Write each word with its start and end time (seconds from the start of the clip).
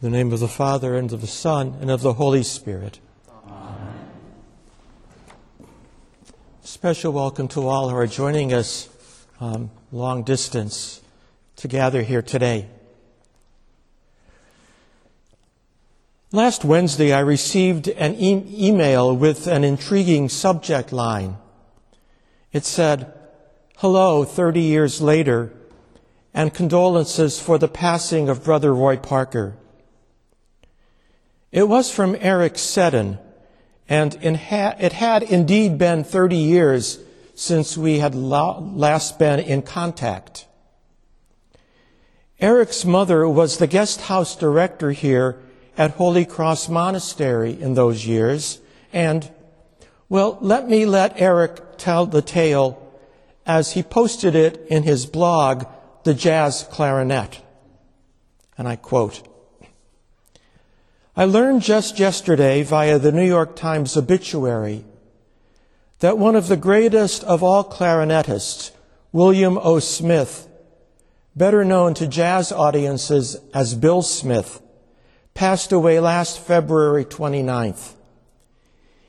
In 0.00 0.12
the 0.12 0.16
name 0.16 0.32
of 0.32 0.38
the 0.38 0.46
Father, 0.46 0.96
and 0.96 1.12
of 1.12 1.22
the 1.22 1.26
Son, 1.26 1.76
and 1.80 1.90
of 1.90 2.02
the 2.02 2.12
Holy 2.12 2.44
Spirit. 2.44 3.00
Amen. 3.48 3.94
Special 6.62 7.12
welcome 7.12 7.48
to 7.48 7.66
all 7.66 7.88
who 7.88 7.96
are 7.96 8.06
joining 8.06 8.52
us 8.52 8.88
um, 9.40 9.72
long 9.90 10.22
distance 10.22 11.00
to 11.56 11.66
gather 11.66 12.02
here 12.02 12.22
today. 12.22 12.68
Last 16.30 16.64
Wednesday, 16.64 17.12
I 17.12 17.18
received 17.18 17.88
an 17.88 18.14
e- 18.14 18.68
email 18.68 19.16
with 19.16 19.48
an 19.48 19.64
intriguing 19.64 20.28
subject 20.28 20.92
line. 20.92 21.38
It 22.52 22.64
said, 22.64 23.12
Hello, 23.78 24.22
30 24.22 24.60
years 24.60 25.00
later, 25.00 25.52
and 26.32 26.54
condolences 26.54 27.40
for 27.40 27.58
the 27.58 27.66
passing 27.66 28.28
of 28.28 28.44
Brother 28.44 28.72
Roy 28.72 28.96
Parker. 28.96 29.56
It 31.50 31.66
was 31.66 31.90
from 31.90 32.14
Eric 32.20 32.58
Seddon, 32.58 33.18
and 33.88 34.18
it 34.22 34.92
had 34.92 35.22
indeed 35.22 35.78
been 35.78 36.04
30 36.04 36.36
years 36.36 36.98
since 37.34 37.76
we 37.76 38.00
had 38.00 38.14
last 38.14 39.18
been 39.18 39.40
in 39.40 39.62
contact. 39.62 40.46
Eric's 42.38 42.84
mother 42.84 43.26
was 43.26 43.56
the 43.56 43.66
guest 43.66 44.02
house 44.02 44.36
director 44.36 44.90
here 44.90 45.40
at 45.76 45.92
Holy 45.92 46.26
Cross 46.26 46.68
Monastery 46.68 47.58
in 47.60 47.74
those 47.74 48.06
years, 48.06 48.60
and, 48.92 49.30
well, 50.08 50.36
let 50.42 50.68
me 50.68 50.84
let 50.84 51.18
Eric 51.20 51.78
tell 51.78 52.04
the 52.04 52.22
tale 52.22 52.84
as 53.46 53.72
he 53.72 53.82
posted 53.82 54.34
it 54.34 54.66
in 54.68 54.82
his 54.82 55.06
blog, 55.06 55.64
The 56.04 56.12
Jazz 56.12 56.68
Clarinet. 56.70 57.40
And 58.58 58.68
I 58.68 58.76
quote, 58.76 59.26
I 61.18 61.24
learned 61.24 61.62
just 61.62 61.98
yesterday 61.98 62.62
via 62.62 62.96
the 62.96 63.10
New 63.10 63.26
York 63.26 63.56
Times 63.56 63.96
obituary 63.96 64.84
that 65.98 66.16
one 66.16 66.36
of 66.36 66.46
the 66.46 66.56
greatest 66.56 67.24
of 67.24 67.42
all 67.42 67.64
clarinetists, 67.64 68.70
William 69.10 69.58
O. 69.60 69.80
Smith, 69.80 70.46
better 71.34 71.64
known 71.64 71.94
to 71.94 72.06
jazz 72.06 72.52
audiences 72.52 73.36
as 73.52 73.74
Bill 73.74 74.00
Smith, 74.00 74.62
passed 75.34 75.72
away 75.72 75.98
last 75.98 76.38
February 76.38 77.04
29th. 77.04 77.94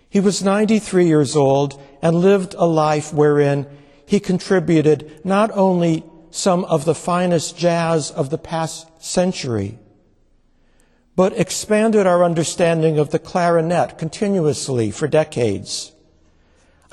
He 0.09 0.19
was 0.19 0.41
93 0.41 1.05
years 1.05 1.35
old 1.35 1.79
and 2.01 2.15
lived 2.15 2.55
a 2.57 2.65
life 2.65 3.13
wherein 3.13 3.67
he 4.07 4.19
contributed 4.19 5.23
not 5.23 5.51
only 5.51 6.03
some 6.31 6.65
of 6.65 6.85
the 6.85 6.95
finest 6.95 7.55
jazz 7.55 8.09
of 8.09 8.31
the 8.31 8.39
past 8.39 8.87
century, 8.99 9.77
but 11.19 11.37
expanded 11.37 12.07
our 12.07 12.23
understanding 12.23 12.97
of 12.97 13.09
the 13.09 13.19
clarinet 13.19 13.97
continuously 13.97 14.89
for 14.89 15.05
decades. 15.05 15.91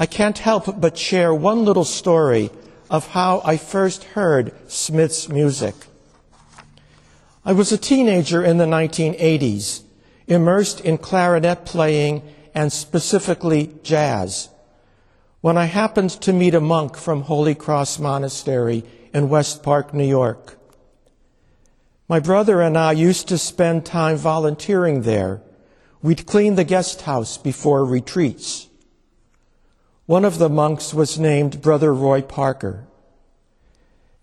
I 0.01 0.07
can't 0.07 0.39
help 0.39 0.81
but 0.81 0.99
share 0.99 1.33
one 1.33 1.65
little 1.65 1.85
story 1.85 2.51
of 2.91 3.07
how 3.07 3.41
I 3.45 3.57
first 3.57 4.03
heard 4.03 4.53
Smith's 4.69 5.29
music. 5.29 5.77
I 7.45 7.53
was 7.53 7.71
a 7.71 7.79
teenager 7.79 8.43
in 8.43 8.59
the 8.59 8.65
1980s, 8.65 9.85
immersed 10.27 10.81
in 10.81 10.99
clarinet 10.99 11.65
playing 11.65 12.25
and 12.53 12.73
specifically 12.73 13.77
jazz, 13.85 14.49
when 15.41 15.57
I 15.57 15.67
happened 15.67 16.11
to 16.23 16.33
meet 16.33 16.57
a 16.57 16.61
monk 16.61 16.97
from 16.97 17.21
Holy 17.21 17.55
Cross 17.55 18.01
Monastery 18.01 18.83
in 19.15 19.29
West 19.29 19.63
Park, 19.63 19.95
New 19.95 20.03
York. 20.03 20.56
My 22.09 22.21
brother 22.21 22.61
and 22.63 22.79
I 22.79 22.93
used 22.93 23.27
to 23.29 23.39
spend 23.39 23.85
time 23.85 24.17
volunteering 24.17 25.03
there. 25.03 25.43
We'd 26.03 26.27
clean 26.27 26.55
the 26.55 26.63
guest 26.63 27.03
house 27.03 27.37
before 27.37 27.85
retreats. 27.85 28.69
One 30.07 30.25
of 30.25 30.39
the 30.39 30.49
monks 30.49 30.95
was 30.95 31.19
named 31.19 31.61
Brother 31.61 31.93
Roy 31.93 32.23
Parker. 32.23 32.87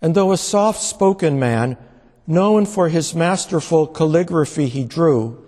And 0.00 0.14
though 0.14 0.32
a 0.32 0.38
soft 0.38 0.80
spoken 0.80 1.38
man, 1.38 1.76
known 2.26 2.64
for 2.64 2.88
his 2.88 3.14
masterful 3.14 3.86
calligraphy 3.86 4.68
he 4.68 4.84
drew, 4.84 5.44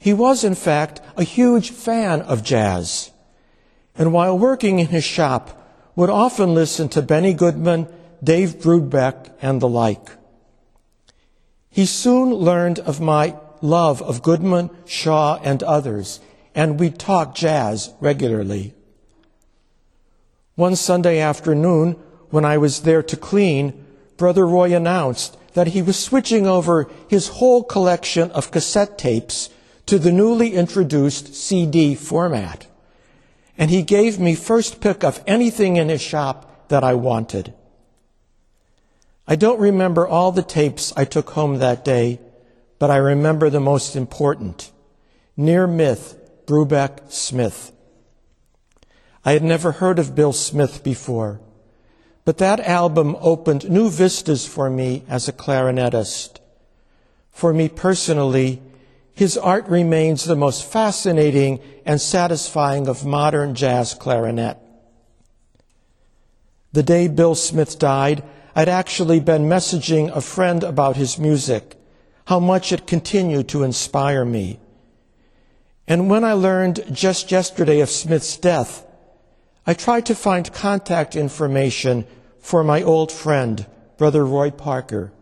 he 0.00 0.12
was 0.12 0.42
in 0.42 0.56
fact 0.56 1.00
a 1.16 1.22
huge 1.22 1.70
fan 1.70 2.22
of 2.22 2.42
jazz. 2.42 3.12
And 3.94 4.12
while 4.12 4.36
working 4.36 4.80
in 4.80 4.88
his 4.88 5.04
shop, 5.04 5.58
would 5.94 6.10
often 6.10 6.54
listen 6.54 6.88
to 6.88 7.02
Benny 7.02 7.34
Goodman, 7.34 7.86
Dave 8.24 8.56
Brubeck, 8.56 9.30
and 9.40 9.60
the 9.60 9.68
like. 9.68 10.08
He 11.72 11.86
soon 11.86 12.34
learned 12.34 12.78
of 12.80 13.00
my 13.00 13.34
love 13.62 14.02
of 14.02 14.22
Goodman, 14.22 14.68
Shaw, 14.84 15.40
and 15.42 15.62
others, 15.62 16.20
and 16.54 16.78
we 16.78 16.90
talked 16.90 17.36
jazz 17.36 17.94
regularly. 17.98 18.74
One 20.54 20.76
Sunday 20.76 21.18
afternoon, 21.18 21.92
when 22.28 22.44
I 22.44 22.58
was 22.58 22.82
there 22.82 23.02
to 23.02 23.16
clean, 23.16 23.86
Brother 24.18 24.46
Roy 24.46 24.76
announced 24.76 25.38
that 25.54 25.68
he 25.68 25.80
was 25.80 25.98
switching 25.98 26.46
over 26.46 26.90
his 27.08 27.28
whole 27.28 27.62
collection 27.62 28.30
of 28.32 28.50
cassette 28.50 28.98
tapes 28.98 29.48
to 29.86 29.98
the 29.98 30.12
newly 30.12 30.52
introduced 30.52 31.34
CD 31.34 31.94
format. 31.94 32.66
And 33.56 33.70
he 33.70 33.82
gave 33.82 34.18
me 34.18 34.34
first 34.34 34.82
pick 34.82 35.02
of 35.02 35.22
anything 35.26 35.78
in 35.78 35.88
his 35.88 36.02
shop 36.02 36.68
that 36.68 36.84
I 36.84 36.94
wanted. 36.94 37.54
I 39.26 39.36
don't 39.36 39.60
remember 39.60 40.06
all 40.06 40.32
the 40.32 40.42
tapes 40.42 40.92
I 40.96 41.04
took 41.04 41.30
home 41.30 41.58
that 41.58 41.84
day, 41.84 42.20
but 42.78 42.90
I 42.90 42.96
remember 42.96 43.50
the 43.50 43.60
most 43.60 43.94
important. 43.94 44.72
Near 45.36 45.66
Myth, 45.66 46.18
Brubeck 46.46 47.10
Smith. 47.10 47.72
I 49.24 49.32
had 49.32 49.44
never 49.44 49.72
heard 49.72 49.98
of 49.98 50.16
Bill 50.16 50.32
Smith 50.32 50.82
before, 50.82 51.40
but 52.24 52.38
that 52.38 52.60
album 52.60 53.16
opened 53.20 53.70
new 53.70 53.88
vistas 53.88 54.46
for 54.46 54.68
me 54.68 55.04
as 55.08 55.28
a 55.28 55.32
clarinetist. 55.32 56.40
For 57.30 57.52
me 57.52 57.68
personally, 57.68 58.60
his 59.14 59.38
art 59.38 59.68
remains 59.68 60.24
the 60.24 60.36
most 60.36 60.64
fascinating 60.64 61.60
and 61.86 62.00
satisfying 62.00 62.88
of 62.88 63.06
modern 63.06 63.54
jazz 63.54 63.94
clarinet. 63.94 64.58
The 66.72 66.82
day 66.82 67.06
Bill 67.08 67.34
Smith 67.34 67.78
died, 67.78 68.24
I'd 68.54 68.68
actually 68.68 69.20
been 69.20 69.44
messaging 69.44 70.14
a 70.14 70.20
friend 70.20 70.62
about 70.62 70.96
his 70.96 71.18
music, 71.18 71.76
how 72.26 72.38
much 72.38 72.70
it 72.72 72.86
continued 72.86 73.48
to 73.48 73.62
inspire 73.62 74.24
me. 74.24 74.60
And 75.88 76.10
when 76.10 76.22
I 76.22 76.34
learned 76.34 76.84
just 76.92 77.30
yesterday 77.30 77.80
of 77.80 77.88
Smith's 77.88 78.36
death, 78.36 78.86
I 79.66 79.74
tried 79.74 80.06
to 80.06 80.14
find 80.14 80.52
contact 80.52 81.16
information 81.16 82.06
for 82.40 82.62
my 82.62 82.82
old 82.82 83.10
friend, 83.10 83.64
Brother 83.96 84.24
Roy 84.24 84.50
Parker, 84.50 85.12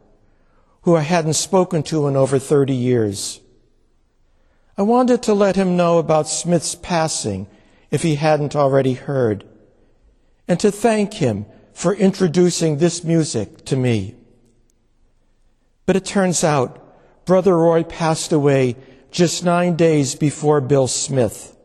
who 0.83 0.97
I 0.97 1.03
hadn't 1.03 1.35
spoken 1.35 1.83
to 1.85 2.09
in 2.09 2.17
over 2.17 2.39
30 2.39 2.75
years. 2.75 3.41
I 4.77 4.83
wanted 4.83 5.23
to 5.25 5.35
let 5.35 5.57
him 5.57 5.77
know 5.77 5.99
about 5.99 6.29
Smith's 6.29 6.75
passing 6.75 7.47
if 7.91 8.03
he 8.03 8.15
hadn't 8.15 8.57
already 8.57 8.95
heard, 8.95 9.45
and 10.49 10.59
to 10.61 10.71
thank 10.71 11.15
him 11.15 11.45
for 11.81 11.95
introducing 11.95 12.77
this 12.77 13.03
music 13.03 13.65
to 13.65 13.75
me. 13.75 14.15
But 15.87 15.97
it 15.97 16.05
turns 16.05 16.45
out 16.45 17.25
Brother 17.25 17.57
Roy 17.57 17.85
passed 17.85 18.33
away 18.33 18.77
just 19.11 19.47
nine 19.47 19.77
days 19.77 20.15
before 20.15 20.61
Bill 20.61 20.87
Smith. 20.87 21.57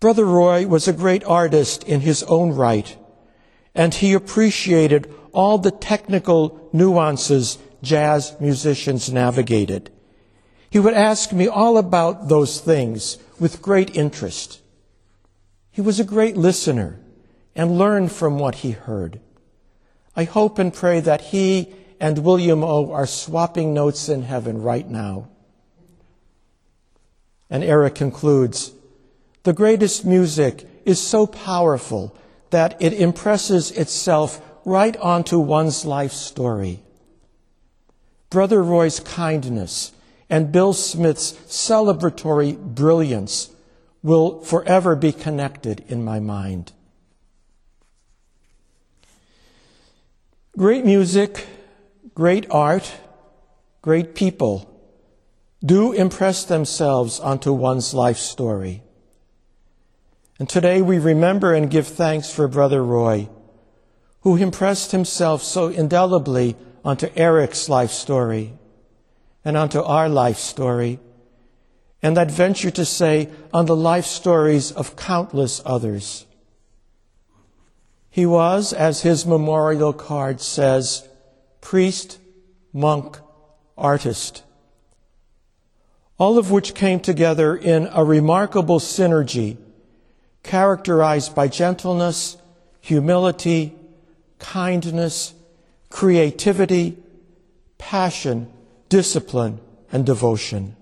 Brother 0.00 0.26
Roy 0.26 0.66
was 0.66 0.86
a 0.86 0.92
great 0.92 1.24
artist 1.24 1.82
in 1.84 2.02
his 2.02 2.22
own 2.24 2.52
right, 2.52 2.94
and 3.74 3.94
he 3.94 4.12
appreciated 4.12 5.10
all 5.32 5.56
the 5.56 5.70
technical 5.70 6.68
nuances 6.74 7.56
jazz 7.82 8.36
musicians 8.38 9.10
navigated. 9.10 9.90
He 10.68 10.78
would 10.78 10.92
ask 10.92 11.32
me 11.32 11.48
all 11.48 11.78
about 11.78 12.28
those 12.28 12.60
things 12.60 13.16
with 13.38 13.62
great 13.62 13.96
interest. 13.96 14.60
He 15.70 15.80
was 15.80 15.98
a 15.98 16.04
great 16.04 16.36
listener 16.36 17.00
and 17.54 17.78
learn 17.78 18.08
from 18.08 18.38
what 18.38 18.56
he 18.56 18.72
heard. 18.72 19.20
I 20.16 20.24
hope 20.24 20.58
and 20.58 20.72
pray 20.72 21.00
that 21.00 21.20
he 21.20 21.72
and 22.00 22.18
William 22.18 22.64
O 22.64 22.92
are 22.92 23.06
swapping 23.06 23.74
notes 23.74 24.08
in 24.08 24.22
heaven 24.22 24.62
right 24.62 24.88
now. 24.88 25.28
And 27.48 27.62
Eric 27.62 27.94
concludes, 27.96 28.72
the 29.42 29.52
greatest 29.52 30.04
music 30.04 30.66
is 30.84 31.00
so 31.00 31.26
powerful 31.26 32.16
that 32.50 32.76
it 32.80 32.92
impresses 32.92 33.70
itself 33.70 34.40
right 34.64 34.96
onto 34.98 35.38
one's 35.38 35.84
life 35.84 36.12
story. 36.12 36.80
Brother 38.28 38.62
Roy's 38.62 39.00
kindness 39.00 39.92
and 40.28 40.52
Bill 40.52 40.72
Smith's 40.72 41.32
celebratory 41.48 42.56
brilliance 42.56 43.50
will 44.02 44.40
forever 44.44 44.94
be 44.94 45.12
connected 45.12 45.84
in 45.88 46.04
my 46.04 46.20
mind. 46.20 46.72
Great 50.58 50.84
music, 50.84 51.46
great 52.12 52.44
art, 52.50 52.92
great 53.82 54.16
people 54.16 54.66
do 55.64 55.92
impress 55.92 56.44
themselves 56.44 57.20
onto 57.20 57.52
one's 57.52 57.94
life 57.94 58.16
story. 58.16 58.82
And 60.40 60.48
today 60.48 60.82
we 60.82 60.98
remember 60.98 61.54
and 61.54 61.70
give 61.70 61.86
thanks 61.86 62.32
for 62.32 62.48
Brother 62.48 62.82
Roy, 62.82 63.28
who 64.22 64.36
impressed 64.36 64.90
himself 64.90 65.42
so 65.42 65.68
indelibly 65.68 66.56
onto 66.84 67.08
Eric's 67.14 67.68
life 67.68 67.92
story 67.92 68.52
and 69.44 69.56
onto 69.56 69.80
our 69.80 70.08
life 70.08 70.38
story, 70.38 70.98
and 72.02 72.18
I'd 72.18 72.30
venture 72.30 72.72
to 72.72 72.84
say 72.84 73.28
on 73.52 73.66
the 73.66 73.76
life 73.76 74.06
stories 74.06 74.72
of 74.72 74.96
countless 74.96 75.62
others. 75.64 76.26
He 78.10 78.26
was, 78.26 78.72
as 78.72 79.02
his 79.02 79.24
memorial 79.24 79.92
card 79.92 80.40
says, 80.40 81.08
priest, 81.60 82.18
monk, 82.72 83.18
artist 83.78 84.42
all 86.20 86.36
of 86.36 86.50
which 86.50 86.74
came 86.74 87.00
together 87.00 87.56
in 87.56 87.88
a 87.94 88.04
remarkable 88.04 88.78
synergy 88.78 89.56
characterized 90.42 91.34
by 91.34 91.48
gentleness, 91.48 92.36
humility, 92.82 93.74
kindness, 94.38 95.32
creativity, 95.88 96.98
passion, 97.78 98.52
discipline, 98.90 99.58
and 99.90 100.04
devotion. 100.04 100.76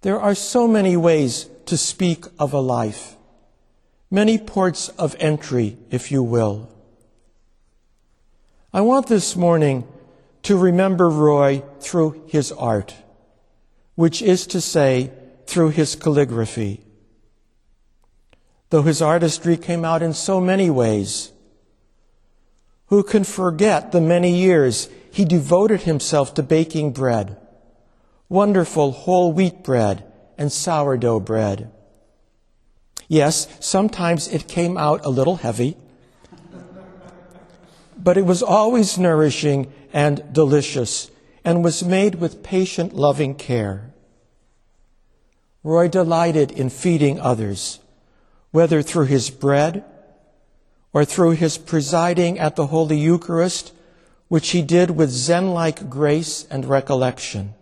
There 0.00 0.20
are 0.20 0.34
so 0.34 0.66
many 0.66 0.96
ways 0.96 1.48
to 1.66 1.76
speak 1.76 2.24
of 2.36 2.52
a 2.52 2.60
life, 2.60 3.16
many 4.10 4.38
ports 4.38 4.88
of 4.90 5.16
entry, 5.18 5.76
if 5.90 6.10
you 6.10 6.22
will. 6.22 6.68
I 8.72 8.80
want 8.80 9.06
this 9.06 9.36
morning 9.36 9.86
to 10.42 10.56
remember 10.56 11.08
Roy 11.08 11.62
through 11.80 12.24
his 12.26 12.52
art, 12.52 12.94
which 13.94 14.22
is 14.22 14.46
to 14.48 14.60
say, 14.60 15.12
through 15.46 15.70
his 15.70 15.94
calligraphy. 15.94 16.80
Though 18.70 18.82
his 18.82 19.00
artistry 19.00 19.56
came 19.56 19.84
out 19.84 20.02
in 20.02 20.12
so 20.12 20.40
many 20.40 20.68
ways, 20.68 21.32
who 22.86 23.02
can 23.02 23.24
forget 23.24 23.92
the 23.92 24.00
many 24.00 24.34
years 24.34 24.88
he 25.10 25.24
devoted 25.24 25.82
himself 25.82 26.34
to 26.34 26.42
baking 26.42 26.92
bread, 26.92 27.36
wonderful 28.28 28.92
whole 28.92 29.32
wheat 29.32 29.62
bread 29.62 30.04
and 30.36 30.52
sourdough 30.52 31.20
bread? 31.20 31.70
Yes, 33.08 33.48
sometimes 33.58 34.28
it 34.28 34.46
came 34.46 34.76
out 34.76 35.04
a 35.04 35.08
little 35.08 35.36
heavy, 35.36 35.76
but 37.96 38.18
it 38.18 38.26
was 38.26 38.42
always 38.42 38.98
nourishing 38.98 39.72
and 39.92 40.22
delicious 40.32 41.10
and 41.42 41.64
was 41.64 41.82
made 41.82 42.16
with 42.16 42.42
patient, 42.42 42.94
loving 42.94 43.34
care. 43.34 43.94
Roy 45.64 45.88
delighted 45.88 46.50
in 46.50 46.68
feeding 46.68 47.18
others, 47.18 47.80
whether 48.50 48.82
through 48.82 49.06
his 49.06 49.30
bread 49.30 49.84
or 50.92 51.04
through 51.06 51.32
his 51.32 51.56
presiding 51.56 52.38
at 52.38 52.56
the 52.56 52.66
Holy 52.66 52.98
Eucharist, 52.98 53.72
which 54.28 54.50
he 54.50 54.60
did 54.60 54.90
with 54.90 55.10
Zen 55.10 55.52
like 55.52 55.88
grace 55.88 56.46
and 56.50 56.66
recollection, 56.66 57.54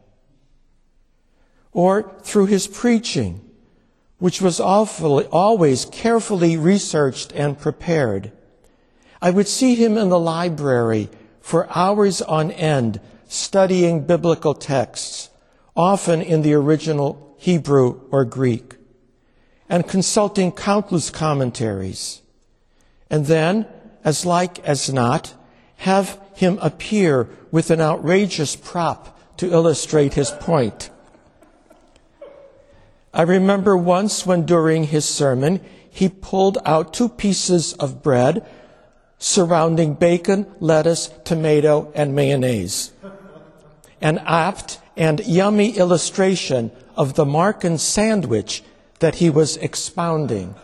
or 1.72 2.12
through 2.22 2.46
his 2.46 2.66
preaching, 2.66 3.45
which 4.18 4.40
was 4.40 4.60
always 4.60 5.84
carefully 5.86 6.56
researched 6.56 7.32
and 7.32 7.58
prepared. 7.58 8.32
I 9.20 9.30
would 9.30 9.48
see 9.48 9.74
him 9.74 9.96
in 9.98 10.08
the 10.08 10.18
library 10.18 11.10
for 11.40 11.68
hours 11.76 12.22
on 12.22 12.50
end 12.50 13.00
studying 13.28 14.06
biblical 14.06 14.54
texts, 14.54 15.30
often 15.74 16.22
in 16.22 16.42
the 16.42 16.54
original 16.54 17.34
Hebrew 17.38 18.00
or 18.10 18.24
Greek, 18.24 18.76
and 19.68 19.86
consulting 19.86 20.52
countless 20.52 21.10
commentaries. 21.10 22.22
And 23.10 23.26
then, 23.26 23.66
as 24.04 24.24
like 24.24 24.58
as 24.60 24.92
not, 24.92 25.34
have 25.78 26.20
him 26.34 26.58
appear 26.62 27.28
with 27.50 27.70
an 27.70 27.80
outrageous 27.80 28.56
prop 28.56 29.18
to 29.38 29.50
illustrate 29.50 30.14
his 30.14 30.30
point. 30.30 30.90
I 33.16 33.22
remember 33.22 33.74
once 33.78 34.26
when 34.26 34.44
during 34.44 34.84
his 34.84 35.06
sermon 35.06 35.62
he 35.88 36.10
pulled 36.10 36.58
out 36.66 36.92
two 36.92 37.08
pieces 37.08 37.72
of 37.72 38.02
bread 38.02 38.46
surrounding 39.18 39.94
bacon, 39.94 40.46
lettuce, 40.60 41.08
tomato, 41.24 41.90
and 41.94 42.14
mayonnaise. 42.14 42.92
An 44.02 44.18
apt 44.18 44.78
and 44.98 45.26
yummy 45.26 45.78
illustration 45.78 46.70
of 46.94 47.14
the 47.14 47.24
Markan 47.24 47.78
sandwich 47.78 48.62
that 48.98 49.14
he 49.14 49.30
was 49.30 49.56
expounding. 49.56 50.54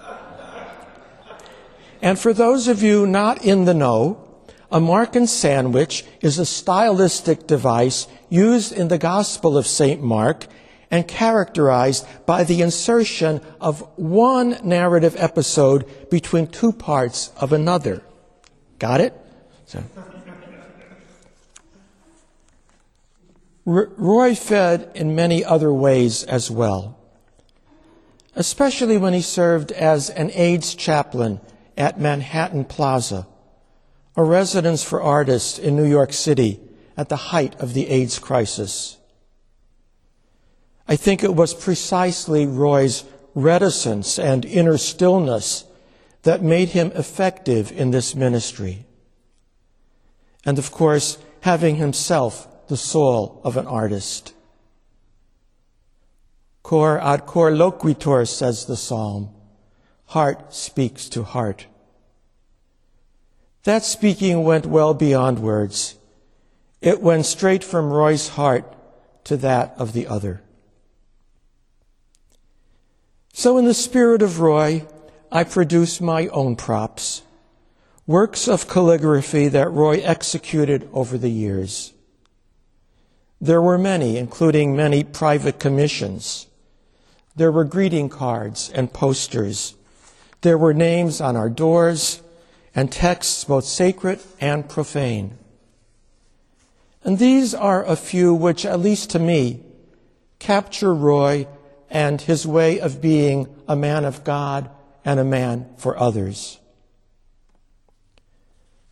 And 2.03 2.19
for 2.19 2.35
those 2.35 2.69
of 2.69 2.83
you 2.83 3.07
not 3.07 3.43
in 3.43 3.65
the 3.65 3.73
know, 3.73 4.29
a 4.71 4.79
Markan 4.79 5.27
sandwich 5.27 6.05
is 6.21 6.39
a 6.39 6.45
stylistic 6.45 7.47
device 7.47 8.07
used 8.29 8.73
in 8.73 8.89
the 8.89 8.99
Gospel 8.99 9.57
of 9.57 9.67
St. 9.67 10.03
Mark 10.03 10.47
and 10.93 11.09
characterized 11.09 12.07
by 12.27 12.45
the 12.45 12.61
insertion 12.61 13.41
of 13.61 13.81
one 13.97 14.59
narrative 14.63 15.17
episode 15.19 16.11
between 16.11 16.47
two 16.47 16.71
parts 16.71 17.33
of 17.41 17.53
another. 17.55 18.03
Got 18.79 19.01
it? 19.01 19.19
So. 19.65 19.83
Roy 23.65 24.35
fed 24.35 24.91
in 24.95 25.15
many 25.15 25.43
other 25.45 25.73
ways 25.73 26.25
as 26.25 26.51
well, 26.51 26.99
especially 28.37 28.99
when 28.99 29.15
he 29.15 29.23
served 29.23 29.73
as 29.73 30.11
an 30.11 30.31
AIDS 30.35 30.75
chaplain 30.75 31.41
at 31.77 31.99
Manhattan 31.99 32.67
Plaza, 32.67 33.27
a 34.15 34.25
residence 34.25 34.83
for 34.83 35.01
artists 35.01 35.59
in 35.59 35.75
New 35.75 35.89
York 35.89 36.13
City 36.13 36.61
at 36.99 37.09
the 37.09 37.17
height 37.17 37.59
of 37.61 37.73
the 37.73 37.89
AIDS 37.89 38.19
crisis. 38.19 38.99
I 40.89 40.97
think 40.97 41.23
it 41.23 41.35
was 41.35 41.55
precisely 41.55 42.47
Roy's 42.47 43.05
reticence 43.35 44.19
and 44.19 44.45
inner 44.45 44.79
stillness 44.79 45.65
that 46.23 46.43
made 46.43 46.71
him 46.71 46.93
effective 46.95 47.73
in 47.73 47.91
this 47.91 48.15
ministry. 48.15 48.85
And 50.45 50.59
of 50.59 50.71
course, 50.71 51.19
having 51.43 51.77
himself 51.77 52.49
the 52.69 52.77
soul 52.77 53.41
of 53.45 53.57
an 53.57 53.67
artist. 53.67 54.35
Cor 56.63 57.01
ad 57.01 57.27
cor 57.27 57.51
loquitur, 57.51 58.27
says 58.27 58.67
the 58.67 58.77
psalm. 58.77 59.31
Heart 60.07 60.55
speaks 60.55 61.09
to 61.11 61.23
heart. 61.23 61.67
That 63.65 63.85
speaking 63.85 64.45
went 64.45 64.67
well 64.67 64.95
beyond 64.95 65.39
words. 65.39 65.97
It 66.81 67.01
went 67.01 67.27
straight 67.27 67.63
from 67.63 67.93
Roy's 67.93 68.29
heart 68.29 68.75
to 69.25 69.37
that 69.39 69.75
of 69.79 69.93
the 69.93 70.07
other. 70.07 70.43
So, 73.35 73.57
in 73.57 73.65
the 73.65 73.75
spirit 73.75 74.21
of 74.21 74.41
Roy, 74.41 74.87
I 75.31 75.45
produce 75.45 76.03
my 76.03 76.27
own 76.29 76.55
props, 76.55 77.23
works 78.07 78.47
of 78.47 78.69
calligraphy 78.69 79.49
that 79.49 79.73
Roy 79.73 80.01
executed 80.01 80.87
over 80.93 81.17
the 81.17 81.31
years. 81.31 81.95
There 83.41 83.63
were 83.63 83.79
many, 83.79 84.19
including 84.19 84.77
many 84.77 85.03
private 85.03 85.59
commissions. 85.59 86.47
There 87.35 87.51
were 87.51 87.65
greeting 87.65 88.11
cards 88.11 88.71
and 88.75 88.93
posters. 88.93 89.77
There 90.43 90.59
were 90.59 90.75
names 90.75 91.21
on 91.21 91.35
our 91.35 91.49
doors 91.49 92.21
and 92.75 92.93
texts 92.93 93.45
both 93.45 93.65
sacred 93.65 94.21
and 94.41 94.69
profane. 94.69 95.39
And 97.03 97.19
these 97.19 97.55
are 97.55 97.83
a 97.85 97.97
few 97.97 98.35
which, 98.35 98.67
at 98.67 98.79
least 98.79 99.09
to 99.11 99.19
me, 99.19 99.61
capture 100.39 100.95
Roy 100.95 101.49
and 101.93 102.23
his 102.23 102.47
way 102.47 102.81
of 102.81 103.03
being 103.03 103.47
a 103.69 103.77
man 103.77 104.07
of 104.07 104.25
God 104.25 104.71
and 105.05 105.21
a 105.21 105.25
man 105.25 105.69
for 105.77 105.97
others. 105.99 106.59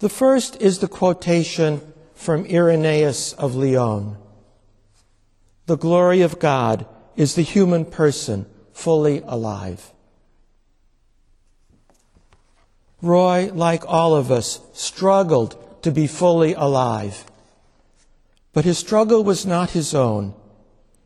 The 0.01 0.11
first 0.11 0.61
is 0.61 0.79
the 0.79 0.89
quotation 0.89 1.81
from 2.15 2.45
Irenaeus 2.45 3.33
of 3.33 3.55
Lyon. 3.55 4.19
The 5.65 5.79
glory 5.79 6.21
of 6.21 6.39
God 6.39 6.87
is 7.17 7.35
the 7.35 7.43
human 7.43 7.87
person 7.87 8.45
fully 8.75 9.23
alive. 9.27 9.93
Roy, 13.01 13.51
like 13.55 13.83
all 13.87 14.15
of 14.15 14.31
us, 14.31 14.61
struggled 14.75 15.83
to 15.83 15.91
be 15.91 16.07
fully 16.07 16.53
alive. 16.53 17.25
But 18.53 18.67
his 18.67 18.77
struggle 18.77 19.25
was 19.25 19.47
not 19.47 19.71
his 19.71 19.95
own. 19.95 20.35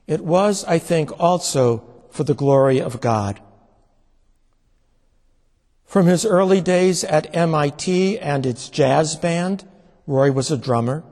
It 0.07 0.21
was, 0.21 0.65
I 0.65 0.79
think, 0.79 1.19
also 1.19 1.85
for 2.11 2.25
the 2.25 2.35
glory 2.35 2.81
of 2.81 3.01
God. 3.01 3.41
From 5.87 6.07
his 6.07 6.27
early 6.27 6.61
days 6.61 7.05
at 7.05 7.35
MIT 7.35 8.19
and 8.19 8.45
its 8.45 8.69
jazz 8.69 9.17
band, 9.17 9.65
Roy 10.07 10.33
was 10.33 10.51
a 10.51 10.59
drummer, 10.59 11.05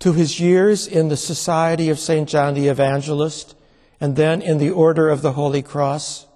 to 0.00 0.12
his 0.12 0.40
years 0.40 0.86
in 0.86 1.08
the 1.08 1.16
Society 1.16 1.88
of 1.88 1.98
St. 1.98 2.28
John 2.28 2.54
the 2.54 2.68
Evangelist 2.68 3.54
and 4.00 4.16
then 4.16 4.42
in 4.42 4.58
the 4.58 4.70
Order 4.70 5.10
of 5.10 5.22
the 5.22 5.34
Holy 5.34 5.62
Cross, 5.62 6.26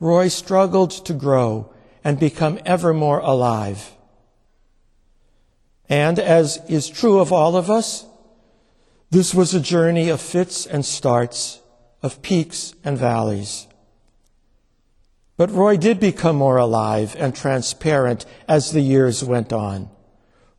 Roy 0.00 0.26
struggled 0.26 0.90
to 1.06 1.12
grow 1.12 1.72
and 2.02 2.18
become 2.18 2.58
ever 2.66 2.92
more 2.92 3.20
alive. 3.20 3.92
And 5.88 6.18
as 6.18 6.58
is 6.68 6.88
true 6.88 7.20
of 7.20 7.32
all 7.32 7.56
of 7.56 7.70
us, 7.70 8.06
this 9.10 9.34
was 9.34 9.54
a 9.54 9.60
journey 9.60 10.08
of 10.08 10.20
fits 10.20 10.66
and 10.66 10.84
starts, 10.84 11.60
of 12.02 12.22
peaks 12.22 12.74
and 12.84 12.98
valleys. 12.98 13.66
But 15.36 15.50
Roy 15.50 15.76
did 15.76 16.00
become 16.00 16.36
more 16.36 16.56
alive 16.56 17.16
and 17.18 17.34
transparent 17.34 18.26
as 18.46 18.72
the 18.72 18.80
years 18.80 19.24
went 19.24 19.52
on, 19.52 19.88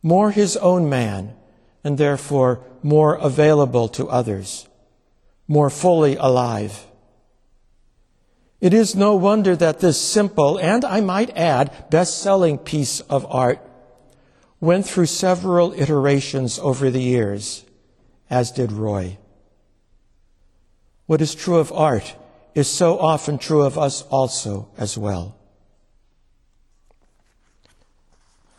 more 0.02 0.32
his 0.32 0.58
own 0.58 0.90
man, 0.90 1.36
and 1.84 1.98
therefore 1.98 2.62
more 2.82 3.16
available 3.16 3.88
to 3.90 4.10
others, 4.10 4.68
more 5.48 5.70
fully 5.70 6.16
alive. 6.16 6.86
It 8.62 8.74
is 8.74 8.96
no 8.96 9.16
wonder 9.16 9.56
that 9.56 9.80
this 9.80 10.00
simple 10.00 10.58
and, 10.58 10.84
I 10.84 11.02
might 11.02 11.36
add, 11.38 11.90
best-selling 11.90 12.58
piece 12.58 13.00
of 13.02 13.26
art 13.30 13.60
went 14.60 14.86
through 14.86 15.06
several 15.06 15.72
iterations 15.74 16.60
over 16.60 16.90
the 16.90 17.02
years, 17.02 17.64
as 18.30 18.52
did 18.52 18.72
Roy. 18.72 19.18
What 21.06 21.22
is 21.22 21.34
true 21.34 21.58
of 21.58 21.72
art 21.72 22.16
is 22.54 22.68
so 22.68 23.00
often 23.00 23.38
true 23.38 23.62
of 23.62 23.78
us 23.78 24.04
also 24.04 24.70
as 24.78 24.98
well. 24.98 25.36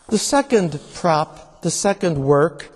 The 0.09 0.19
second 0.19 0.81
prop, 0.95 1.63
the 1.63 1.71
second 1.71 2.19
work, 2.19 2.73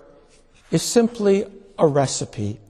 is 0.70 0.82
simply 0.82 1.44
a 1.78 1.86
recipe. 1.86 2.60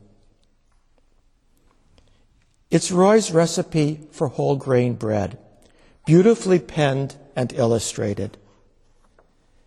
It's 2.71 2.91
Roy's 2.91 3.31
recipe 3.31 4.01
for 4.11 4.29
whole 4.29 4.57
grain 4.57 4.95
bread, 4.95 5.39
beautifully 6.07 6.59
penned 6.59 7.17
and 7.37 7.53
illustrated. 7.53 8.39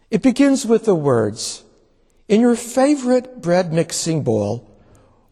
It 0.10 0.24
begins 0.24 0.66
with 0.66 0.86
the 0.86 0.96
words, 0.96 1.64
in 2.28 2.42
your 2.42 2.56
favorite 2.56 3.42
bread 3.42 3.72
mixing 3.72 4.24
bowl, 4.24 4.70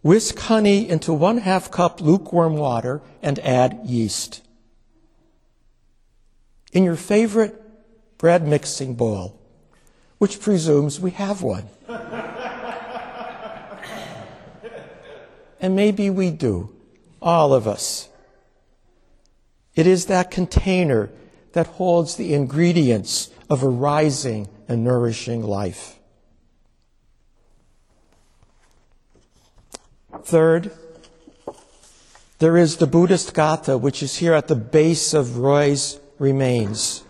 Whisk 0.01 0.37
honey 0.37 0.87
into 0.87 1.11
one 1.13 1.39
half 1.39 1.71
cup 1.71 1.99
lukewarm 1.99 2.57
water 2.57 3.01
and 3.23 3.39
add 3.39 3.79
yeast. 3.85 4.43
In 6.73 6.83
your 6.83 6.95
favorite 6.95 7.59
bread 8.19 8.47
mixing 8.47 8.93
bowl, 8.93 9.41
which 10.19 10.39
presumes 10.39 10.99
we 10.99 11.09
have 11.09 11.41
one. 11.41 11.65
and 15.59 15.75
maybe 15.75 16.11
we 16.11 16.29
do, 16.29 16.69
all 17.19 17.51
of 17.51 17.67
us. 17.67 18.07
It 19.73 19.87
is 19.87 20.05
that 20.05 20.29
container 20.29 21.09
that 21.53 21.65
holds 21.65 22.15
the 22.15 22.35
ingredients 22.35 23.31
of 23.49 23.63
a 23.63 23.69
rising 23.69 24.49
and 24.67 24.83
nourishing 24.83 25.41
life. 25.41 25.95
Third, 30.24 30.72
there 32.39 32.57
is 32.57 32.77
the 32.77 32.88
Buddhist 32.88 33.34
Gatha, 33.34 33.77
which 33.77 34.03
is 34.03 34.17
here 34.17 34.34
at 34.34 34.48
the 34.48 34.55
base 34.55 35.13
of 35.13 35.38
Roy's 35.38 36.00
remains. 36.19 37.03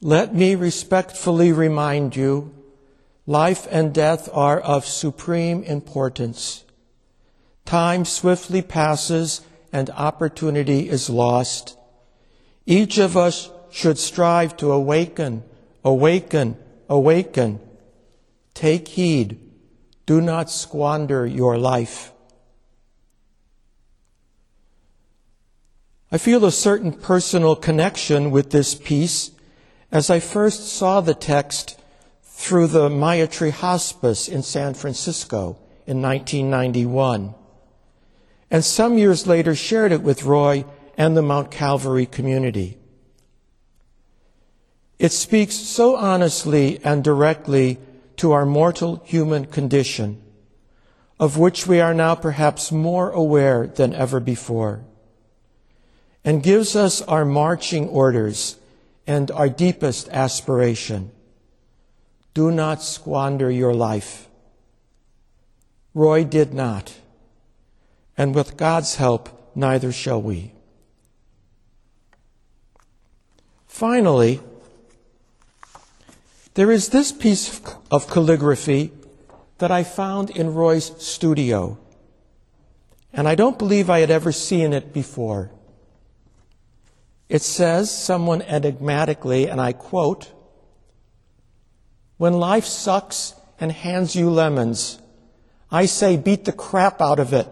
Let 0.00 0.34
me 0.34 0.54
respectfully 0.54 1.52
remind 1.52 2.16
you, 2.16 2.54
life 3.26 3.66
and 3.70 3.92
death 3.92 4.28
are 4.32 4.60
of 4.60 4.86
supreme 4.86 5.62
importance. 5.64 6.64
Time 7.64 8.04
swiftly 8.04 8.62
passes 8.62 9.42
and 9.72 9.90
opportunity 9.90 10.88
is 10.88 11.10
lost. 11.10 11.76
Each 12.66 12.98
of 12.98 13.16
us 13.16 13.50
should 13.70 13.98
strive 13.98 14.56
to 14.58 14.72
awaken, 14.72 15.42
awaken, 15.84 16.56
awaken. 16.88 17.60
Take 18.54 18.88
heed 18.88 19.47
do 20.08 20.22
not 20.22 20.48
squander 20.48 21.26
your 21.26 21.58
life. 21.58 22.12
I 26.10 26.16
feel 26.16 26.46
a 26.46 26.50
certain 26.50 26.92
personal 26.92 27.54
connection 27.54 28.30
with 28.30 28.48
this 28.48 28.74
piece 28.74 29.32
as 29.92 30.08
I 30.08 30.18
first 30.18 30.66
saw 30.66 31.02
the 31.02 31.12
text 31.12 31.78
through 32.22 32.68
the 32.68 32.88
Maitri 32.88 33.50
Hospice 33.50 34.28
in 34.28 34.42
San 34.42 34.72
Francisco 34.72 35.58
in 35.86 36.00
1991, 36.00 37.34
and 38.50 38.64
some 38.64 38.96
years 38.96 39.26
later 39.26 39.54
shared 39.54 39.92
it 39.92 40.00
with 40.00 40.22
Roy 40.24 40.64
and 40.96 41.18
the 41.18 41.22
Mount 41.22 41.50
Calvary 41.50 42.06
community. 42.06 42.78
It 44.98 45.12
speaks 45.12 45.54
so 45.54 45.96
honestly 45.96 46.80
and 46.82 47.04
directly 47.04 47.78
to 48.18 48.32
our 48.32 48.46
mortal 48.46 49.02
human 49.04 49.46
condition, 49.46 50.22
of 51.18 51.38
which 51.38 51.66
we 51.66 51.80
are 51.80 51.94
now 51.94 52.14
perhaps 52.14 52.70
more 52.70 53.10
aware 53.10 53.66
than 53.66 53.94
ever 53.94 54.20
before, 54.20 54.84
and 56.24 56.42
gives 56.42 56.76
us 56.76 57.00
our 57.02 57.24
marching 57.24 57.88
orders 57.88 58.56
and 59.06 59.30
our 59.30 59.48
deepest 59.48 60.08
aspiration. 60.10 61.10
Do 62.34 62.50
not 62.50 62.82
squander 62.82 63.50
your 63.50 63.74
life. 63.74 64.28
Roy 65.94 66.24
did 66.24 66.52
not, 66.52 66.94
and 68.16 68.34
with 68.34 68.56
God's 68.56 68.96
help, 68.96 69.50
neither 69.54 69.90
shall 69.90 70.20
we. 70.20 70.52
Finally, 73.66 74.40
there 76.58 76.72
is 76.72 76.88
this 76.88 77.12
piece 77.12 77.60
of 77.88 78.10
calligraphy 78.10 78.90
that 79.58 79.70
I 79.70 79.84
found 79.84 80.28
in 80.28 80.54
Roy's 80.54 80.90
studio, 81.00 81.78
and 83.12 83.28
I 83.28 83.36
don't 83.36 83.56
believe 83.56 83.88
I 83.88 84.00
had 84.00 84.10
ever 84.10 84.32
seen 84.32 84.72
it 84.72 84.92
before. 84.92 85.52
It 87.28 87.42
says, 87.42 87.96
someone 87.96 88.42
enigmatically, 88.42 89.46
and 89.46 89.60
I 89.60 89.72
quote, 89.72 90.32
When 92.16 92.32
life 92.32 92.64
sucks 92.64 93.36
and 93.60 93.70
hands 93.70 94.16
you 94.16 94.28
lemons, 94.28 94.98
I 95.70 95.86
say 95.86 96.16
beat 96.16 96.44
the 96.44 96.50
crap 96.50 97.00
out 97.00 97.20
of 97.20 97.32
it 97.32 97.46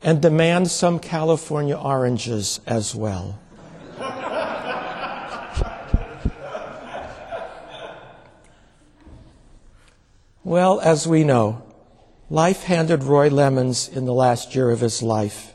and 0.00 0.22
demand 0.22 0.70
some 0.70 1.00
California 1.00 1.76
oranges 1.76 2.60
as 2.66 2.94
well. 2.94 3.41
Well, 10.44 10.80
as 10.80 11.06
we 11.06 11.22
know, 11.22 11.62
life 12.28 12.64
handed 12.64 13.04
Roy 13.04 13.28
lemons 13.28 13.88
in 13.88 14.06
the 14.06 14.12
last 14.12 14.54
year 14.56 14.70
of 14.70 14.80
his 14.80 15.02
life. 15.02 15.54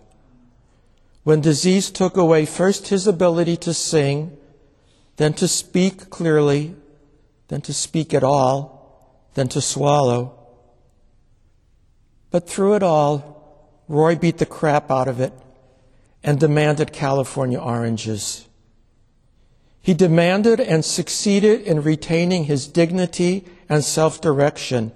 When 1.24 1.42
disease 1.42 1.92
took 1.92 2.16
away 2.16 2.46
first 2.46 2.88
his 2.88 3.06
ability 3.06 3.58
to 3.58 3.74
sing, 3.74 4.38
then 5.18 5.34
to 5.34 5.48
speak 5.48 6.10
clearly, 6.10 6.74
then 7.50 7.60
to 7.62 7.74
speak 7.74 8.14
at 8.14 8.24
all, 8.24 9.30
then 9.34 9.50
to 9.50 9.60
swallow. 9.60 10.40
But 12.32 12.48
through 12.48 12.76
it 12.76 12.84
all, 12.84 13.84
Roy 13.90 14.16
beat 14.16 14.38
the 14.38 14.46
crap 14.46 14.90
out 14.90 15.10
of 15.10 15.20
it 15.20 15.34
and 16.24 16.40
demanded 16.40 16.94
California 16.94 17.60
oranges. 17.60 18.48
He 19.82 19.94
demanded 19.94 20.62
and 20.62 20.84
succeeded 20.84 21.62
in 21.62 21.84
retaining 21.84 22.46
his 22.46 22.68
dignity 22.68 23.46
and 23.70 23.84
self-direction, 23.84 24.92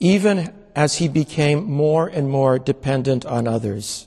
even 0.00 0.52
as 0.74 0.96
he 0.98 1.08
became 1.08 1.64
more 1.64 2.06
and 2.06 2.30
more 2.30 2.58
dependent 2.58 3.26
on 3.26 3.48
others. 3.48 4.06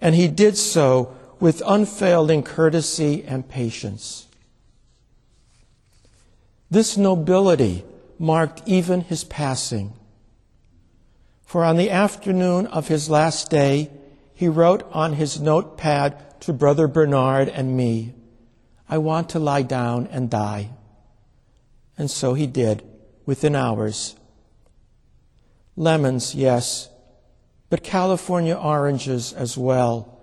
And 0.00 0.14
he 0.14 0.28
did 0.28 0.56
so 0.56 1.14
with 1.38 1.62
unfailing 1.66 2.42
courtesy 2.42 3.24
and 3.24 3.48
patience. 3.48 4.26
This 6.70 6.96
nobility 6.96 7.84
marked 8.18 8.62
even 8.66 9.02
his 9.02 9.24
passing. 9.24 9.92
For 11.44 11.64
on 11.64 11.76
the 11.76 11.90
afternoon 11.90 12.66
of 12.68 12.88
his 12.88 13.10
last 13.10 13.50
day, 13.50 13.90
he 14.34 14.48
wrote 14.48 14.88
on 14.92 15.14
his 15.14 15.40
notepad 15.40 16.40
to 16.42 16.52
Brother 16.52 16.86
Bernard 16.88 17.48
and 17.48 17.76
me, 17.76 18.14
I 18.88 18.98
want 18.98 19.30
to 19.30 19.38
lie 19.38 19.62
down 19.62 20.06
and 20.06 20.30
die. 20.30 20.70
And 21.98 22.10
so 22.10 22.34
he 22.34 22.46
did 22.46 22.82
within 23.30 23.54
hours. 23.54 24.16
Lemons, 25.76 26.34
yes, 26.34 26.88
but 27.68 27.84
California 27.84 28.56
oranges 28.56 29.32
as 29.32 29.56
well, 29.56 30.20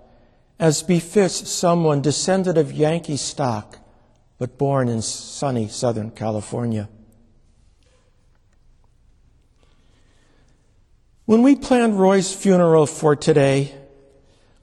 as 0.60 0.84
befits 0.84 1.50
someone 1.50 2.02
descended 2.02 2.58
of 2.58 2.74
Yankee 2.74 3.16
stock, 3.16 3.80
but 4.38 4.58
born 4.58 4.90
in 4.90 5.02
sunny 5.02 5.70
Southern 5.70 6.12
California. 6.12 6.90
When 11.24 11.44
we 11.44 11.56
planned 11.56 11.98
Roy's 11.98 12.36
funeral 12.36 12.88
for 12.88 13.16
today, 13.16 13.74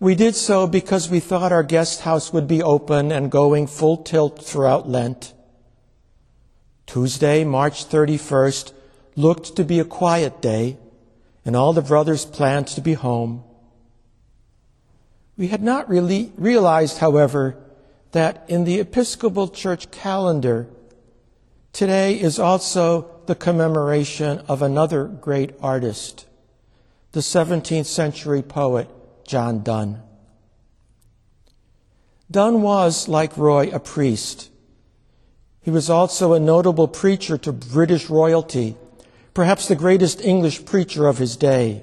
we 0.01 0.15
did 0.15 0.35
so 0.35 0.67
because 0.67 1.09
we 1.09 1.21
thought 1.21 1.51
our 1.51 1.63
guest 1.63 2.03
house 2.03 2.31
would 2.31 2.47
be 2.47 2.63
open 2.63 3.11
and 3.11 3.31
going 3.31 3.67
full 3.67 3.97
tilt 3.97 4.45
throughout 4.45 4.87
Lent. 4.87 5.33
Tuesday, 6.87 7.45
March 7.45 7.87
31st, 7.89 8.73
looked 9.17 9.57
to 9.57 9.65
be 9.65 9.81
a 9.81 9.85
quiet 9.85 10.41
day, 10.41 10.77
and 11.45 11.57
all 11.57 11.73
the 11.73 11.83
brothers 11.83 12.25
planned 12.25 12.67
to 12.69 12.81
be 12.81 12.95
home. 12.95 13.43
We 15.37 15.49
had 15.49 15.63
not 15.63 15.89
really 15.89 16.33
realized, 16.37 16.99
however, 16.99 17.57
that 18.13 18.45
in 18.49 18.65
the 18.65 18.79
Episcopal 18.81 19.49
Church 19.49 19.91
calendar, 19.91 20.69
today 21.73 22.21
is 22.21 22.39
also 22.39 23.11
the 23.27 23.35
commemoration 23.35 24.39
of 24.47 24.63
another 24.63 25.05
great 25.05 25.55
artist, 25.61 26.27
the 27.13 27.21
17th 27.21 27.87
century 27.87 28.43
poet 28.43 28.89
John 29.27 29.63
Donne. 29.63 30.01
Donne 32.31 32.63
was, 32.63 33.09
like 33.09 33.37
Roy, 33.37 33.71
a 33.73 33.81
priest. 33.81 34.51
He 35.65 35.71
was 35.71 35.89
also 35.89 36.35
a 36.35 36.41
notable 36.41 36.87
preacher 36.87 37.39
to 37.39 37.53
British 37.53 38.11
royalty, 38.11 38.77
perhaps 39.33 39.67
the 39.67 39.75
greatest 39.75 40.21
English 40.21 40.67
preacher 40.67 41.09
of 41.09 41.17
his 41.17 41.37
day. 41.37 41.83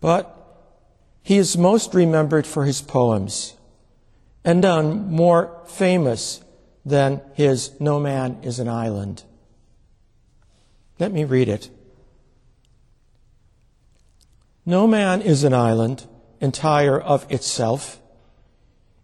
But 0.00 0.34
he 1.22 1.36
is 1.36 1.56
most 1.56 1.94
remembered 1.94 2.44
for 2.44 2.64
his 2.64 2.82
poems, 2.82 3.54
and 4.44 4.60
none 4.60 5.12
more 5.12 5.62
famous 5.66 6.42
than 6.84 7.20
his 7.34 7.70
No 7.80 8.00
Man 8.00 8.38
is 8.42 8.58
an 8.58 8.68
Island. 8.68 9.22
Let 10.98 11.12
me 11.12 11.22
read 11.22 11.48
it. 11.48 11.70
No 14.66 14.86
man 14.88 15.22
is 15.22 15.44
an 15.44 15.54
island, 15.54 16.06
entire 16.40 17.00
of 17.00 17.30
itself. 17.30 18.00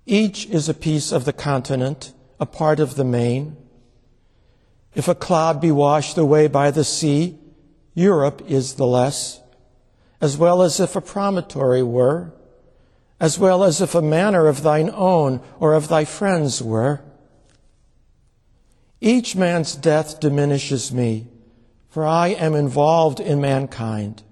Each 0.05 0.47
is 0.47 0.69
a 0.69 0.75
piece 0.75 1.13
of 1.13 1.25
the 1.25 1.33
continent, 1.33 2.13
a 2.45 2.47
part 2.47 2.79
of 2.79 2.95
the 2.95 3.05
main. 3.05 3.57
If 4.95 5.09
a 5.09 5.15
cloud 5.15 5.63
be 5.63 5.71
washed 5.71 6.19
away 6.19 6.47
by 6.47 6.71
the 6.71 6.85
sea, 6.85 7.39
Europe 7.95 8.43
is 8.47 8.75
the 8.75 8.87
less, 8.87 9.41
as 10.21 10.37
well 10.37 10.61
as 10.61 10.79
if 10.79 10.95
a 10.95 11.01
promontory 11.01 11.83
were, 11.83 12.35
as 13.19 13.39
well 13.39 13.65
as 13.65 13.81
if 13.81 13.95
a 13.95 14.03
manor 14.03 14.47
of 14.47 14.63
thine 14.63 14.91
own 14.93 15.41
or 15.59 15.73
of 15.73 15.89
thy 15.89 16.05
friends 16.05 16.61
were. 16.61 17.01
Each 19.01 19.35
man's 19.35 19.75
death 19.75 20.21
diminishes 20.21 20.93
me, 20.93 21.27
for 21.89 22.05
I 22.05 22.29
am 22.29 22.55
involved 22.55 23.21
in 23.21 23.41
mankind. 23.41 24.23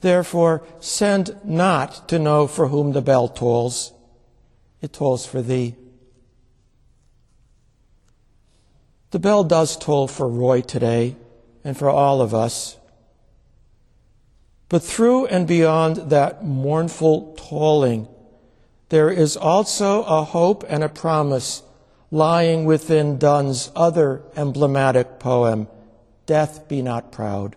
Therefore, 0.00 0.62
send 0.78 1.36
not 1.44 2.08
to 2.10 2.20
know 2.20 2.46
for 2.46 2.68
whom 2.68 2.92
the 2.92 3.02
bell 3.02 3.26
tolls. 3.26 3.92
It 4.80 4.92
tolls 4.92 5.26
for 5.26 5.42
thee. 5.42 5.74
The 9.10 9.18
bell 9.18 9.44
does 9.44 9.76
toll 9.76 10.08
for 10.08 10.28
Roy 10.28 10.60
today 10.60 11.16
and 11.64 11.76
for 11.76 11.88
all 11.88 12.20
of 12.20 12.34
us. 12.34 12.76
But 14.68 14.82
through 14.82 15.26
and 15.26 15.46
beyond 15.46 16.10
that 16.10 16.44
mournful 16.44 17.34
tolling, 17.36 18.06
there 18.90 19.10
is 19.10 19.36
also 19.36 20.02
a 20.04 20.24
hope 20.24 20.64
and 20.68 20.84
a 20.84 20.88
promise 20.88 21.62
lying 22.10 22.64
within 22.64 23.18
Donne's 23.18 23.70
other 23.74 24.22
emblematic 24.36 25.18
poem, 25.18 25.68
Death 26.26 26.68
Be 26.68 26.82
Not 26.82 27.12
Proud 27.12 27.56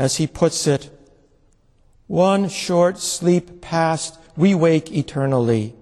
as 0.00 0.16
he 0.16 0.26
puts 0.26 0.66
it, 0.66 0.88
one 2.06 2.48
short 2.48 2.98
sleep 2.98 3.60
past, 3.60 4.18
we 4.34 4.54
wake 4.54 4.90
eternally, 4.90 5.74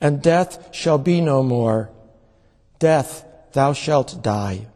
and 0.00 0.22
death 0.22 0.74
shall 0.74 0.96
be 0.96 1.20
no 1.20 1.42
more. 1.42 1.90
Death, 2.82 3.24
thou 3.52 3.72
shalt 3.72 4.20
die. 4.22 4.66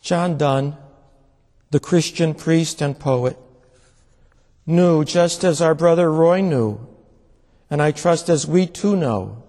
John 0.00 0.38
Donne, 0.38 0.76
the 1.72 1.80
Christian 1.80 2.34
priest 2.34 2.80
and 2.80 2.96
poet, 2.96 3.36
knew 4.64 5.04
just 5.04 5.42
as 5.42 5.60
our 5.60 5.74
brother 5.74 6.12
Roy 6.12 6.40
knew, 6.40 6.78
and 7.68 7.82
I 7.82 7.90
trust 7.90 8.28
as 8.28 8.46
we 8.46 8.66
too 8.66 8.94
know, 8.94 9.42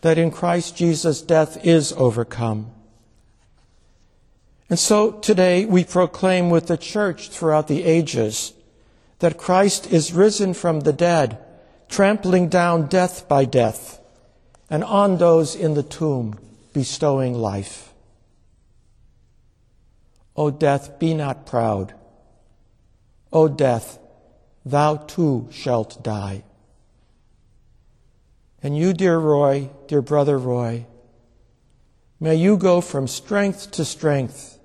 that 0.00 0.18
in 0.18 0.32
Christ 0.32 0.76
Jesus 0.76 1.22
death 1.22 1.64
is 1.64 1.92
overcome 1.92 2.72
and 4.72 4.78
so 4.78 5.12
today 5.12 5.66
we 5.66 5.84
proclaim 5.84 6.48
with 6.48 6.68
the 6.68 6.78
church 6.78 7.28
throughout 7.28 7.68
the 7.68 7.84
ages 7.84 8.54
that 9.18 9.36
Christ 9.36 9.92
is 9.92 10.14
risen 10.14 10.54
from 10.54 10.80
the 10.80 10.94
dead, 10.94 11.36
trampling 11.92 12.48
down 12.48 12.86
death 12.86 13.28
by 13.28 13.44
death, 13.44 14.00
and 14.70 14.82
on 14.82 15.18
those 15.18 15.54
in 15.54 15.74
the 15.74 15.82
tomb 15.82 16.34
bestowing 16.72 17.34
life. 17.34 17.92
O 20.34 20.50
death, 20.50 20.98
be 20.98 21.12
not 21.12 21.44
proud. 21.44 21.92
O 23.30 23.46
death, 23.46 23.98
thou 24.64 24.96
too 24.96 25.46
shalt 25.52 26.02
die. 26.02 26.42
And 28.62 28.74
you, 28.74 28.94
dear 28.94 29.18
Roy, 29.18 29.68
dear 29.86 30.00
brother 30.00 30.38
Roy, 30.38 30.86
may 32.18 32.36
you 32.36 32.56
go 32.56 32.80
from 32.80 33.06
strength 33.06 33.70
to 33.72 33.84
strength 33.84 34.58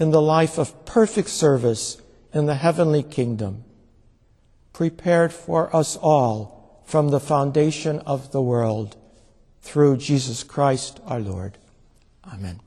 in 0.00 0.10
the 0.10 0.20
life 0.20 0.58
of 0.58 0.84
perfect 0.84 1.28
service 1.28 2.02
in 2.34 2.46
the 2.46 2.56
heavenly 2.56 3.04
kingdom, 3.04 3.62
prepared 4.72 5.32
for 5.32 5.74
us 5.74 5.96
all 5.96 6.55
from 6.86 7.10
the 7.10 7.20
foundation 7.20 7.98
of 8.00 8.32
the 8.32 8.40
world 8.40 8.96
through 9.60 9.96
Jesus 9.96 10.44
Christ 10.44 11.00
our 11.04 11.20
Lord. 11.20 11.58
Amen. 12.32 12.60